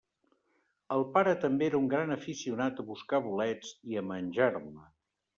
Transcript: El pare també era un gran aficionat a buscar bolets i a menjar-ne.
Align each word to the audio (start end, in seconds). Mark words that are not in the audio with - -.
El 0.93 1.03
pare 1.17 1.33
també 1.43 1.67
era 1.67 1.77
un 1.81 1.89
gran 1.91 2.13
aficionat 2.15 2.81
a 2.83 2.85
buscar 2.87 3.19
bolets 3.25 3.75
i 3.91 3.99
a 4.01 4.03
menjar-ne. 4.13 4.73